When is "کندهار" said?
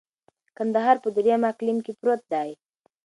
0.57-0.97